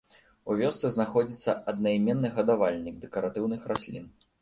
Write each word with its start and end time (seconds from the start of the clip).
У 0.53 0.55
вёсцы 0.61 0.91
знаходзіцца 0.95 1.55
аднайменны 1.75 2.35
гадавальнік 2.41 3.01
дэкаратыўных 3.07 3.73
раслін. 3.75 4.15